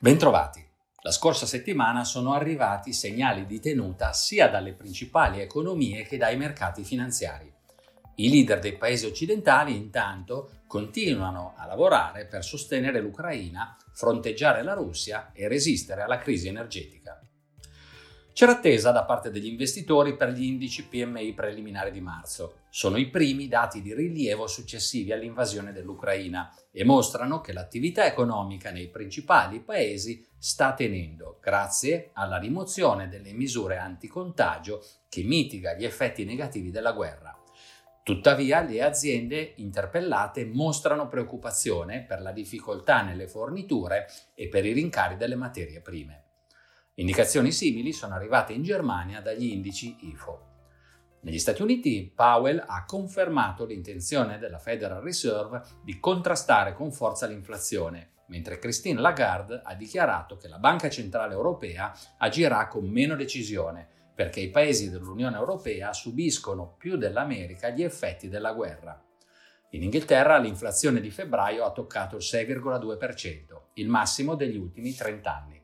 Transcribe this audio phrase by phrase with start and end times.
[0.00, 0.64] Bentrovati.
[1.02, 6.84] La scorsa settimana sono arrivati segnali di tenuta sia dalle principali economie che dai mercati
[6.84, 7.52] finanziari.
[8.14, 15.32] I leader dei paesi occidentali intanto continuano a lavorare per sostenere l'Ucraina, fronteggiare la Russia
[15.32, 17.20] e resistere alla crisi energetica.
[18.38, 22.58] C'era attesa da parte degli investitori per gli indici PMI preliminari di marzo.
[22.68, 28.90] Sono i primi dati di rilievo successivi all'invasione dell'Ucraina e mostrano che l'attività economica nei
[28.90, 36.70] principali paesi sta tenendo grazie alla rimozione delle misure anticontagio che mitiga gli effetti negativi
[36.70, 37.36] della guerra.
[38.04, 45.16] Tuttavia le aziende interpellate mostrano preoccupazione per la difficoltà nelle forniture e per i rincari
[45.16, 46.27] delle materie prime.
[46.98, 50.46] Indicazioni simili sono arrivate in Germania dagli indici IFO.
[51.20, 58.14] Negli Stati Uniti Powell ha confermato l'intenzione della Federal Reserve di contrastare con forza l'inflazione,
[58.26, 64.40] mentre Christine Lagarde ha dichiarato che la Banca Centrale Europea agirà con meno decisione perché
[64.40, 69.00] i paesi dell'Unione Europea subiscono più dell'America gli effetti della guerra.
[69.70, 75.57] In Inghilterra l'inflazione di febbraio ha toccato il 6,2%, il massimo degli ultimi 30 anni.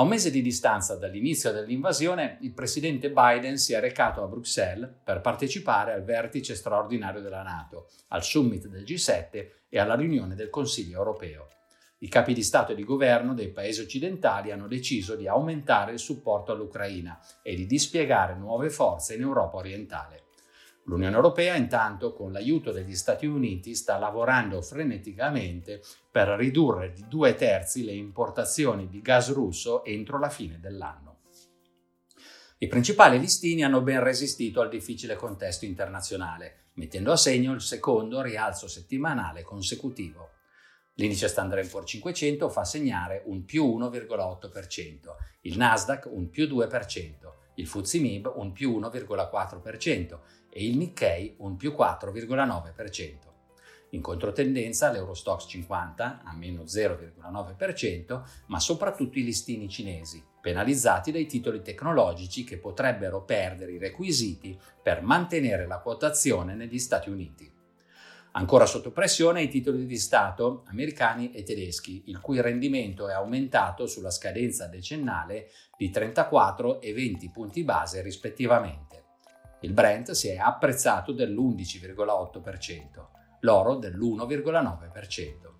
[0.00, 4.90] A un mese di distanza dall'inizio dell'invasione, il presidente Biden si è recato a Bruxelles
[5.04, 10.48] per partecipare al vertice straordinario della Nato, al summit del G7 e alla riunione del
[10.48, 11.48] Consiglio europeo.
[11.98, 15.98] I capi di Stato e di governo dei paesi occidentali hanno deciso di aumentare il
[15.98, 20.28] supporto all'Ucraina e di dispiegare nuove forze in Europa orientale.
[20.90, 27.36] L'Unione Europea intanto, con l'aiuto degli Stati Uniti, sta lavorando freneticamente per ridurre di due
[27.36, 31.20] terzi le importazioni di gas russo entro la fine dell'anno.
[32.58, 38.20] I principali listini hanno ben resistito al difficile contesto internazionale, mettendo a segno il secondo
[38.20, 40.30] rialzo settimanale consecutivo.
[40.94, 47.66] L'indice Standard Poor's 500 fa segnare un più 1,8%, il Nasdaq un più 2%, il
[47.66, 53.28] FTSE MIB un più 1,4% e il Nikkei un più 4,9%.
[53.90, 61.60] In controtendenza l'Eurostox 50 a meno 0,9%, ma soprattutto i listini cinesi, penalizzati dai titoli
[61.60, 67.59] tecnologici che potrebbero perdere i requisiti per mantenere la quotazione negli Stati Uniti.
[68.32, 73.88] Ancora sotto pressione i titoli di Stato americani e tedeschi, il cui rendimento è aumentato
[73.88, 79.04] sulla scadenza decennale di 34 e 20 punti base rispettivamente.
[79.62, 83.06] Il Brent si è apprezzato dell'11,8%,
[83.40, 85.50] l'oro dell'1,9%.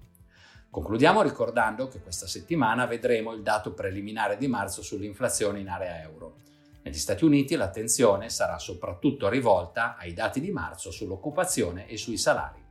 [0.71, 6.37] Concludiamo ricordando che questa settimana vedremo il dato preliminare di marzo sull'inflazione in area euro.
[6.83, 12.69] Negli Stati Uniti l'attenzione sarà soprattutto rivolta ai dati di marzo sull'occupazione e sui salari.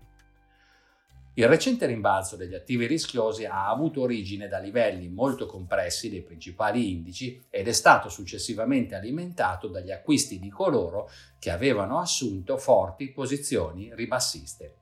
[1.35, 6.91] Il recente rimbalzo degli attivi rischiosi ha avuto origine da livelli molto compressi dei principali
[6.91, 13.93] indici ed è stato successivamente alimentato dagli acquisti di coloro che avevano assunto forti posizioni
[13.93, 14.75] ribassiste.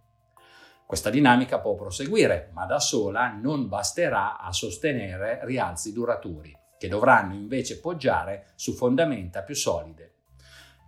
[0.85, 7.33] Questa dinamica può proseguire, ma da sola non basterà a sostenere rialzi duraturi, che dovranno
[7.33, 10.13] invece poggiare su fondamenta più solide.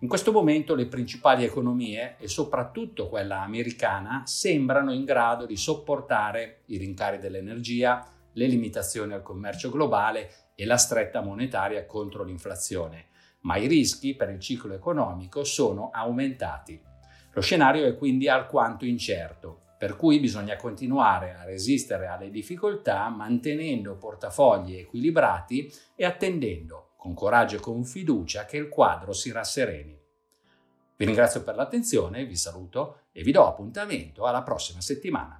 [0.02, 6.62] In questo momento le principali economie, e soprattutto quella americana, sembrano in grado di sopportare
[6.68, 13.08] i rincari dell'energia, le limitazioni al commercio globale e la stretta monetaria contro l'inflazione,
[13.42, 16.82] ma i rischi per il ciclo economico sono aumentati.
[17.32, 23.96] Lo scenario è quindi alquanto incerto, per cui bisogna continuare a resistere alle difficoltà mantenendo
[23.96, 29.98] portafogli equilibrati e attendendo con coraggio e con fiducia che il quadro si rassereni.
[30.98, 35.40] Vi ringrazio per l'attenzione, vi saluto e vi do appuntamento alla prossima settimana.